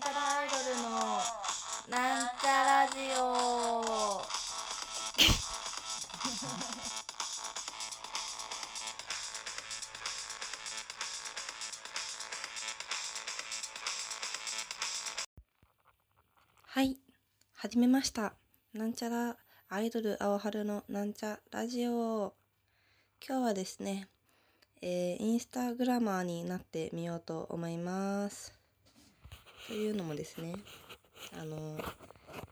[0.00, 0.90] なんちゃらアイドルの
[1.90, 4.22] なんちゃラジオ。
[16.62, 16.96] はい
[17.52, 18.32] 始めました。
[18.72, 19.36] なんちゃら
[19.68, 22.32] アイドル青春のなんちゃラジオ。
[23.26, 24.08] 今日はですね
[24.80, 28.59] えー、インスタグラマーになってみようと思います。
[29.66, 30.54] というのもですね
[31.38, 31.78] あの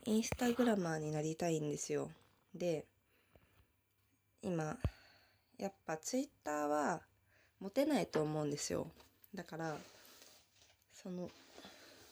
[0.05, 2.11] インスタグラマーになりたいんですよ。
[2.55, 2.85] で
[4.43, 4.77] 今
[5.59, 7.01] やっぱツイッターは
[7.61, 8.87] モテないと思うんですよ。
[9.35, 9.77] だから
[10.95, 11.29] その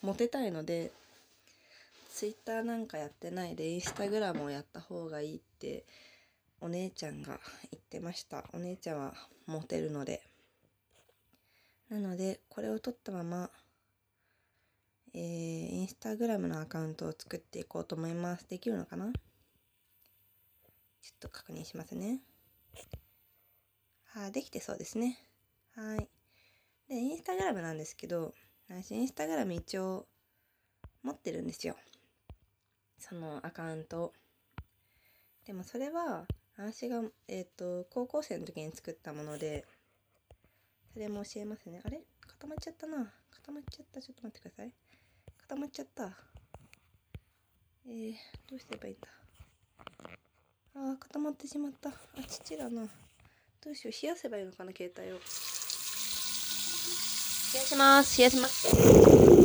[0.02, 0.90] モテたいので
[2.10, 5.84] ツイッターなんかやってないでインスタグラムをやった方がいいって
[6.60, 7.38] お姉ちゃんが
[7.70, 8.44] 言ってました。
[8.52, 9.14] お姉ちゃんは
[9.46, 10.22] モテるので。
[11.88, 13.48] なのでこれを取ったまま
[15.16, 19.06] えー、インスタグラムのアカウントを作っていこうと思いますできるのかな？
[19.06, 19.12] ちょっ
[21.18, 22.20] と確認しますね
[24.14, 25.18] あできてそうですね
[25.74, 26.08] はい
[26.88, 28.32] でインスタグラムなんですけど
[28.68, 30.06] 私インスタグラム一応
[31.02, 31.74] 持ってるんですよ
[32.98, 34.12] そのアカウント
[35.46, 36.26] でもそれは
[36.58, 39.66] 私が、えっ、ー、と、高校生の時に作ったもので、
[40.94, 41.82] それも教えますね。
[41.84, 42.00] あれ？
[42.26, 43.12] 固まっちゃったな。
[43.30, 44.00] 固まっちゃった。
[44.00, 44.72] ちょっと待ってください。
[45.48, 46.10] 固まっちゃった。
[47.86, 48.14] えー、
[48.50, 49.06] どうすればいいんだ？
[50.74, 51.90] ああ、固まってしまった。
[51.90, 51.92] あ、
[52.26, 52.88] 父だな。
[53.64, 54.02] どうしよう。
[54.02, 55.10] 冷やせばいいのかな、携帯を。
[55.12, 55.18] 冷
[57.60, 58.18] やします。
[58.18, 59.36] 冷やします。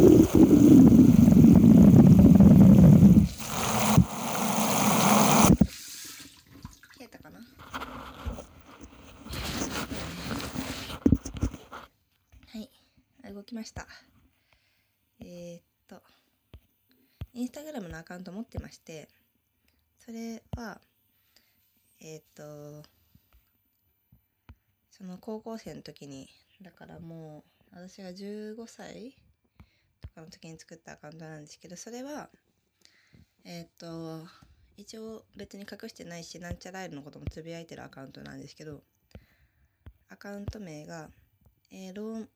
[13.51, 13.85] きました。
[15.19, 15.61] えー、っ
[15.91, 16.01] と、
[17.33, 19.09] インスタグラムのアカウント持ってまして、
[19.99, 20.79] それは、
[21.99, 22.87] えー、っと、
[24.89, 26.29] その高校生の時に、
[26.61, 27.43] だからも
[27.73, 29.15] う、私が15歳
[30.01, 32.29] とかの時に作ったアカウントなんですけど、それは、
[33.43, 34.25] えー、っと、
[34.77, 38.81] 一応別に隠してないし、なんちゃらイルのこともつぶやいてるアカウントなんですけど、
[40.07, 41.09] アカウント名が、
[41.69, 42.27] えー、ロー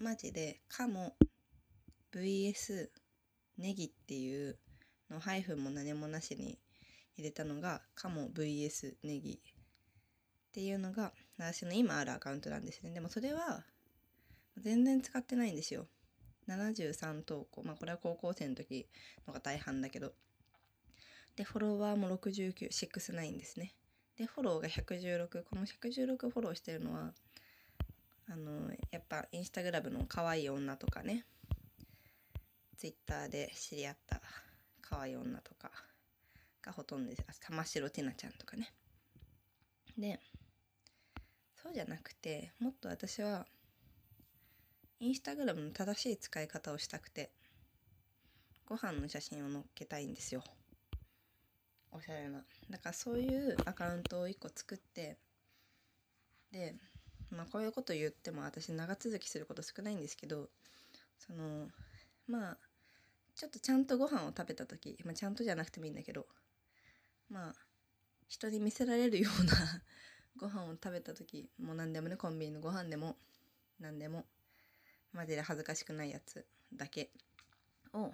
[0.00, 1.14] マジでカモ
[2.12, 2.88] VS
[3.58, 4.58] ネギっていう
[5.10, 6.58] のハイフンも何もなしに
[7.16, 9.38] 入れたのがカモ VS ネギっ
[10.52, 12.90] ていうのが私の今あるアカウントなんですね。
[12.92, 13.64] でもそれは
[14.58, 15.86] 全然使ってないんですよ。
[16.48, 17.62] 73投稿。
[17.62, 18.86] まあこれは高校生の時
[19.26, 20.12] のが大半だけど。
[21.36, 23.74] でフォロワーも6969ですね。
[24.16, 27.12] でフォローが116この116フォローしてるのは
[28.28, 31.26] あのやっぱインスタグラムの可愛い女とかね。
[32.76, 34.20] ツイッターで知り合った
[34.82, 35.70] 可愛い女とか
[36.62, 37.40] がほとんどです。
[37.40, 38.72] 玉城ティナちゃんとかね。
[39.96, 40.20] で
[41.62, 43.46] そうじゃなくてもっと私は
[45.00, 47.30] インスタグラムの正しい使い方をしたくて
[48.66, 50.42] ご飯の写真を載っけたいんですよ。
[51.92, 52.44] おしゃれな。
[52.68, 55.16] だからそういうアカウントを1個作って
[56.52, 56.74] で
[57.30, 60.48] まあこういうこと言っても私長続きすること少ないんですけど
[61.18, 61.68] その
[62.28, 62.58] まあ
[63.34, 66.26] ちょっとちゃんとご飯を食べた時、まあ、ちゃんとじゃなくてもいいんだけど
[67.30, 67.54] まあ
[68.28, 69.52] 人に見せられるような
[70.36, 73.16] ご飯を食べた時もう何でもねコンビニのご飯でも
[73.78, 74.26] 何でも
[75.12, 77.10] マジで恥ずかしくないやつだけ
[77.92, 78.12] を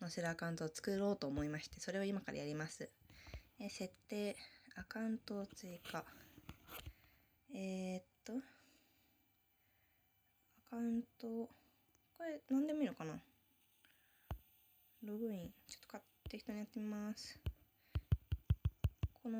[0.00, 2.90] 載せるアカウントを作ろうと思いましてそれを今からやります。
[3.58, 4.36] え設定
[4.76, 6.04] アカウントを追加
[7.52, 8.32] えー、っと、
[10.68, 11.50] アカウント、
[12.20, 13.14] これ何でもいいのかな？
[15.02, 17.40] ログイン、ちょっと買って人にやってみます。
[19.22, 19.38] この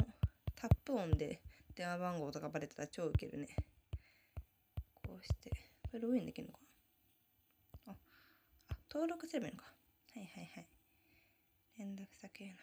[0.56, 1.42] タップ音で
[1.76, 3.48] 電話番号とかバレたら超ウケるね。
[5.06, 5.56] こうして、こ
[5.92, 6.58] れログインできるのか
[7.86, 7.92] な？
[7.92, 7.96] あ、
[8.70, 9.66] あ、登録すればいいのか。
[10.14, 10.66] はいはいはい。
[11.78, 12.54] 連絡先への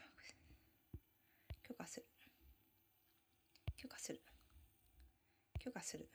[1.61, 2.05] 許可する。
[3.77, 4.19] 許可する。
[5.59, 6.09] 許可する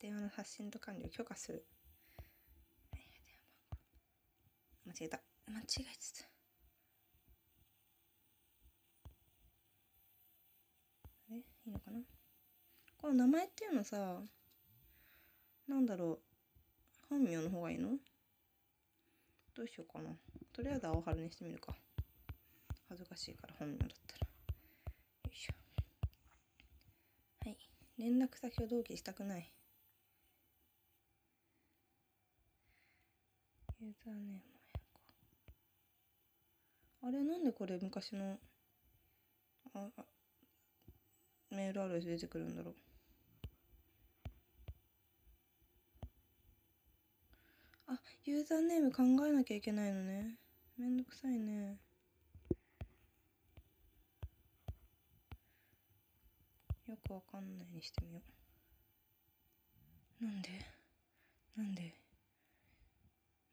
[0.00, 1.64] 電話の発信と管理を許可する
[4.86, 5.20] 間違えた。
[5.48, 5.88] 間違えて
[6.22, 6.28] た。
[11.28, 11.36] あれ？
[11.38, 12.00] いいのかな？
[12.96, 14.22] この名前っていうのさ
[15.68, 16.18] なんだろう。
[17.10, 17.90] 本名の方がいいの？
[19.56, 20.10] どうしようかな。
[20.52, 21.74] とりあえず青春にしてみるか。
[22.88, 24.26] 恥ずかしいから本名だったら。
[25.24, 25.52] よいしょ。
[27.44, 27.56] はい。
[27.98, 29.52] 連絡先を同期したくない。
[33.80, 34.55] ユーザーネーム。
[37.06, 38.36] あれなんでこれ昔の
[39.72, 40.04] ああ
[41.52, 42.74] メールアドレス出てくるんだろう。
[47.86, 50.34] あユーザーネーム考えなきゃいけないのね。
[50.76, 51.78] めんどくさいね。
[56.88, 58.20] よくわかんないにしてみよ
[60.22, 60.24] う。
[60.24, 60.48] なんで？
[61.56, 61.94] なんで？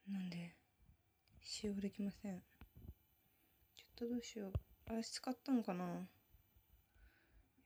[0.10, 0.56] なんで？
[1.44, 2.42] 使用できません。
[4.04, 4.52] とどうしよう。
[4.90, 5.86] あれ使ったのかな。
[5.86, 6.04] よ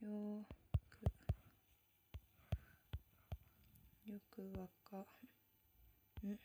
[0.03, 0.57] ー
[4.29, 5.07] くよくわか
[6.23, 6.39] んない。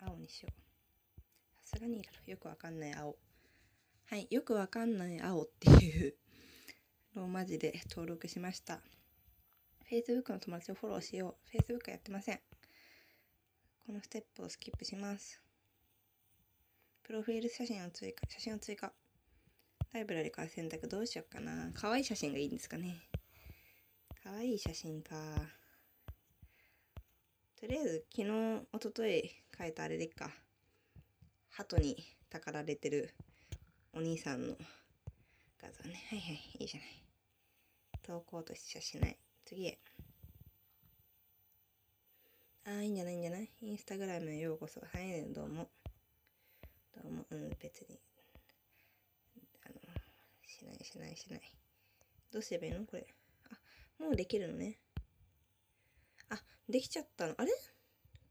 [0.00, 1.20] 青にしよう。
[1.64, 3.16] さすがにいいだろよくわかんない青。
[4.06, 6.14] はいよくわかんない青っていう
[7.14, 8.80] ローマ字で登録しました。
[9.90, 11.56] Facebook の友達をフォローしよう。
[11.56, 12.40] Facebook やってません。
[13.86, 15.47] このステップをスキップします。
[17.08, 18.92] プロフィール写真を追加写真を追加。
[19.94, 21.70] ライブラリから選択どうしようかな。
[21.72, 22.96] 可愛い写真がいいんですかね。
[24.22, 25.14] 可愛い写真か。
[27.58, 28.28] とりあえず昨日
[28.74, 29.22] 一昨日
[29.58, 30.30] 書いたあれでっか。
[31.48, 31.96] 鳩に
[32.28, 33.14] たかられてる
[33.94, 34.54] お兄さんの
[35.62, 35.94] 画像ね。
[36.10, 36.88] はいはいいいじゃない。
[38.02, 39.16] 投稿としちゃしない。
[39.46, 39.78] 次へ。
[42.66, 43.48] ああいいんじゃないいいんじゃない。
[43.62, 44.80] インスタグラムへようこそ。
[44.80, 45.70] はいどうも。
[47.02, 48.00] どううん別に。
[49.64, 49.74] あの
[50.46, 51.40] しないしないしない。
[52.32, 52.84] どうすればいいの？
[52.84, 53.06] これ。
[53.50, 54.78] あもうできるのね。
[56.30, 56.36] あ
[56.68, 57.34] できちゃったの。
[57.36, 57.52] あれ？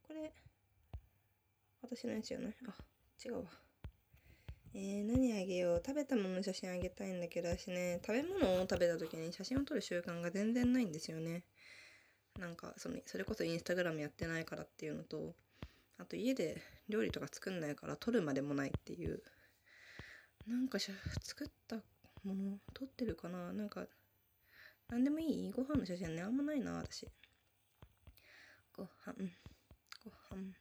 [0.07, 0.33] これ。
[1.81, 2.49] 私のやつじゃな。
[2.49, 2.73] いあ
[3.25, 3.43] 違うわ。
[4.73, 5.83] えー、何あげよう。
[5.85, 11.43] 食べたものの写真あげたいんだけど私ね食べ物を食べた時に写真を撮る習慣が全然ないんですよね。
[12.37, 15.33] なんかそのそれこそインスタグラムやってないからっていうのと
[15.99, 19.21] あと家で料理とか作んないから撮るまでもないっていう。
[20.47, 20.91] なんかし
[21.23, 21.75] 作った
[22.23, 23.51] もの撮ってるかな？
[23.51, 23.85] なんか
[24.89, 25.51] 何でもいい。
[25.51, 27.07] ご飯の写真ねあんまないな私。
[28.75, 29.13] ご飯。
[30.05, 30.53] ご飯。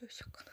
[0.00, 0.52] どうしようかな。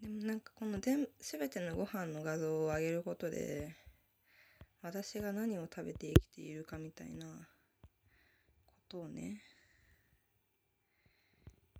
[0.00, 3.76] でもなんかこの全全てのご飯の画像を上げることで
[4.82, 9.42] 私が何を食べて生きているかみたいなことをね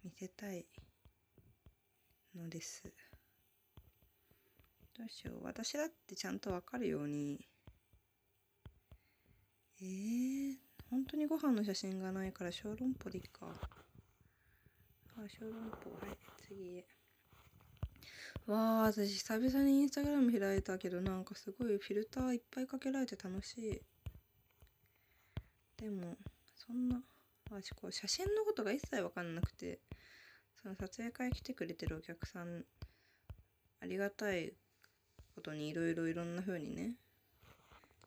[0.05, 0.67] 見せたい
[2.35, 2.83] のです。
[4.99, 5.45] どうしよう。
[5.45, 7.47] 私だってちゃんとわかるように。
[9.81, 10.55] えー、
[10.91, 13.47] 本当にご飯の写真がないから小籠包でいいか。
[15.17, 15.53] あ小籠
[15.85, 16.07] 包。
[16.07, 16.87] はい次へ。
[18.47, 23.81] わあ私久々にインスタグラム開いたけどなんかすごいフィルターいっぱいかけられて楽しい。
[25.77, 26.17] でも
[26.55, 27.01] そんな
[27.53, 29.79] 私こう写真のことが一切分かんなくて
[30.63, 32.65] その撮影会来てくれてるお客さん
[33.83, 34.55] ありがたい
[35.35, 36.93] ことにいろいろいろんな風にね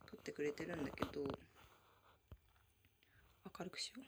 [0.09, 1.21] 撮ってくれてるんだけど
[3.59, 4.01] 明るくしよ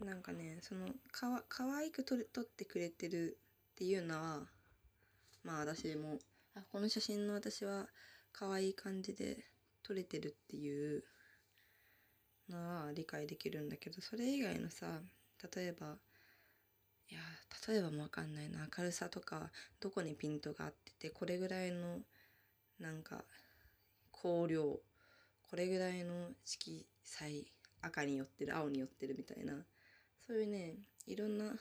[0.00, 0.04] う。
[0.04, 3.38] なんかねそのかわ可愛く撮撮ってくれてる
[3.72, 4.40] っていうのは
[5.44, 6.18] まあ私も
[6.54, 7.86] あこの写真の私は
[8.32, 9.44] 可愛い感じで
[9.82, 11.04] 撮れてるっていう
[12.48, 14.86] のは理解できるんだけどそれ以外のさ
[15.54, 15.96] 例えば
[17.10, 17.20] いや
[17.68, 21.98] 例えばもわかんないな明るさとかどこにピントが合っててこれぐらいの
[22.80, 23.24] なんか
[24.12, 27.46] 光量これぐらいの色彩
[27.82, 29.54] 赤に寄ってる青に寄ってるみたいな
[30.26, 31.52] そういうねいろんな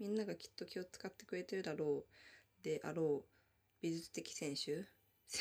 [0.00, 2.04] みんながきっと気を使ってくれてるだろ
[2.60, 3.28] うであろう
[3.80, 4.84] 美術的選手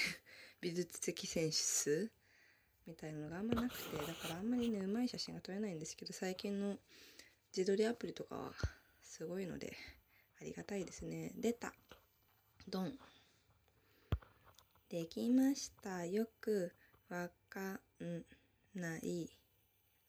[0.62, 2.12] 美術的選手
[2.88, 6.78] みたいなのがあんまなくてだからあんまりねうまい写真が撮れないんですけど最近の
[7.56, 8.52] 自撮りアプリとかは
[9.04, 9.74] すごいので
[10.42, 11.32] ありがたいですね。
[11.36, 11.74] 出た。
[12.70, 12.94] ドン。
[14.90, 16.06] できました。
[16.06, 16.72] よく
[17.10, 18.24] わかん
[18.76, 19.30] ない。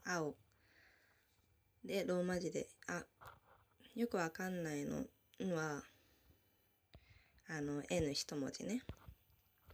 [0.04, 0.34] 青。
[1.84, 3.02] でローマ字であ
[3.98, 5.82] よくわかんないのは、
[7.48, 8.82] あの、N 一文字ね。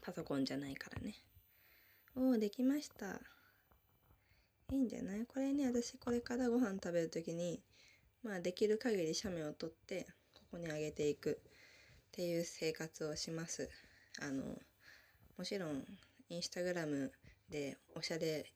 [0.01, 1.15] パソコンじゃないからね。
[2.17, 3.21] おお、できました。
[4.73, 5.27] いいんじゃない？
[5.27, 7.61] これね、私これからご飯食べるときに、
[8.23, 11.51] まあできる限り写メを撮って、ここにあげていくっ
[12.13, 13.69] ていう生活をします。
[14.23, 14.45] あの、
[15.37, 15.85] もちろん、
[16.29, 17.11] インスタグラム
[17.51, 18.47] でおしゃれ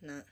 [0.00, 0.24] な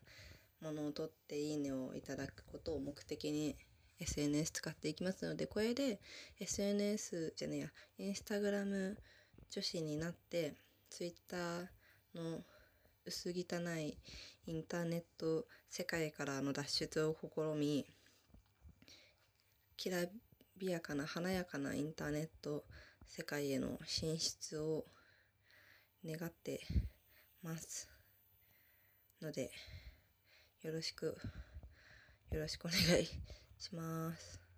[0.60, 3.56] ものを撮っていいねをいただくことを目的に
[3.98, 6.00] SNS 使っていきますのでこれで
[6.38, 8.96] SNS じゃねえやインスタグラム
[9.50, 10.54] 女子になって
[10.88, 11.66] ツイッター
[12.14, 12.44] の
[13.06, 13.32] 薄汚
[13.78, 13.98] い
[14.46, 17.86] インターネット世界からの脱出を試み
[19.76, 20.04] きら
[20.56, 22.64] びやかな華やかなインターネット
[23.06, 24.84] 世界への進出を
[26.04, 26.60] 願って
[27.42, 27.88] ます
[29.22, 29.50] ので
[30.62, 31.16] よろしく
[32.30, 33.06] よろしくお願い
[33.58, 34.49] します。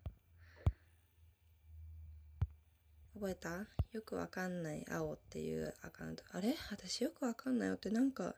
[3.15, 3.67] 覚えた？
[3.93, 6.25] よくわかんない青っていうアカウント。
[6.33, 6.55] あれ？
[6.71, 8.35] 私よくわかんないよってなんか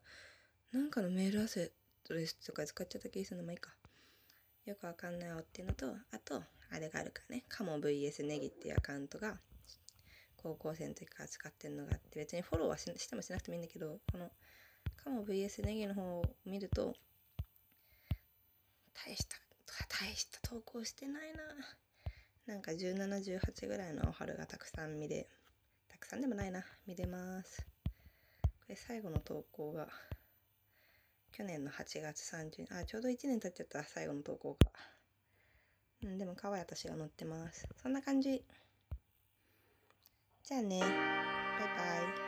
[0.73, 1.73] なんかのメールアセ
[2.09, 3.45] ドレスとか使っちゃった気がするの。
[3.45, 3.71] まいいか。
[4.67, 7.45] よくわかんないよっていうのとあとあれがあるからね。
[7.49, 9.39] カモ VS ネギっていうアカウントが
[10.37, 14.31] 高校生の時から使ってるのがあって別にフォローはしてもしなくてもいいんだけどこの
[15.03, 16.95] カモ VS ネギの方を見ると
[19.07, 19.37] 大した
[19.89, 21.39] 大した投稿してないな。
[22.47, 25.27] なんか1718ぐらいの春がたくさん見れ
[25.89, 26.63] たくさんでもないな。
[26.87, 27.65] 見れます。
[28.43, 29.89] これ最後の投稿が
[31.33, 32.75] 去年の8月30日。
[32.75, 33.83] あちょうど1年経っちゃった。
[33.83, 34.71] 最後の投稿が。
[36.03, 37.67] うんでも可愛い私が載ってます。
[37.83, 38.45] そんな感じ。
[40.43, 40.81] じゃあね。
[40.81, 42.24] バイバイ。